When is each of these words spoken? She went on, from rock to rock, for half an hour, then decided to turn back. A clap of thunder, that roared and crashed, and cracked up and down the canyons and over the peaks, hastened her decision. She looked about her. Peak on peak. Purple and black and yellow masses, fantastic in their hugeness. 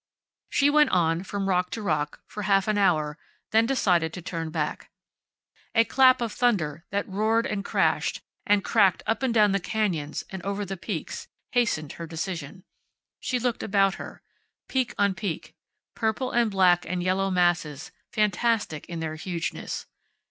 She 0.49 0.71
went 0.71 0.89
on, 0.89 1.21
from 1.21 1.47
rock 1.47 1.69
to 1.77 1.81
rock, 1.83 2.21
for 2.25 2.41
half 2.41 2.67
an 2.67 2.75
hour, 2.75 3.19
then 3.51 3.67
decided 3.67 4.11
to 4.13 4.21
turn 4.23 4.49
back. 4.49 4.89
A 5.75 5.83
clap 5.83 6.21
of 6.21 6.31
thunder, 6.33 6.83
that 6.89 7.07
roared 7.07 7.45
and 7.45 7.63
crashed, 7.63 8.19
and 8.43 8.63
cracked 8.63 9.03
up 9.05 9.21
and 9.21 9.31
down 9.31 9.51
the 9.51 9.59
canyons 9.59 10.23
and 10.31 10.41
over 10.41 10.65
the 10.65 10.75
peaks, 10.75 11.27
hastened 11.51 11.91
her 11.91 12.07
decision. 12.07 12.63
She 13.19 13.37
looked 13.37 13.61
about 13.61 13.93
her. 14.01 14.23
Peak 14.67 14.95
on 14.97 15.13
peak. 15.13 15.53
Purple 15.93 16.31
and 16.31 16.49
black 16.49 16.83
and 16.83 17.03
yellow 17.03 17.29
masses, 17.29 17.91
fantastic 18.11 18.89
in 18.89 19.01
their 19.01 19.13
hugeness. 19.13 19.85